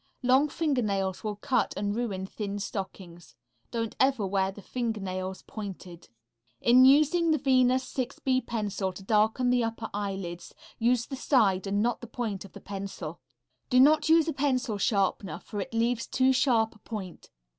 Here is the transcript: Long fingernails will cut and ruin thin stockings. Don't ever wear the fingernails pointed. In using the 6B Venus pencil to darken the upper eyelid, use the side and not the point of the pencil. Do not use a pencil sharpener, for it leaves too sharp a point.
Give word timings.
Long 0.23 0.49
fingernails 0.49 1.23
will 1.23 1.35
cut 1.35 1.75
and 1.77 1.95
ruin 1.95 2.25
thin 2.25 2.57
stockings. 2.57 3.35
Don't 3.69 3.95
ever 3.99 4.25
wear 4.25 4.51
the 4.51 4.63
fingernails 4.63 5.43
pointed. 5.43 6.09
In 6.59 6.85
using 6.85 7.29
the 7.29 7.37
6B 7.37 7.43
Venus 7.43 7.99
pencil 8.47 8.91
to 8.93 9.03
darken 9.03 9.51
the 9.51 9.63
upper 9.63 9.91
eyelid, 9.93 10.43
use 10.79 11.05
the 11.05 11.15
side 11.15 11.67
and 11.67 11.83
not 11.83 12.01
the 12.01 12.07
point 12.07 12.43
of 12.43 12.53
the 12.53 12.61
pencil. 12.61 13.19
Do 13.69 13.79
not 13.79 14.09
use 14.09 14.27
a 14.27 14.33
pencil 14.33 14.79
sharpener, 14.79 15.37
for 15.37 15.61
it 15.61 15.71
leaves 15.71 16.07
too 16.07 16.33
sharp 16.33 16.73
a 16.73 16.79
point. 16.79 17.29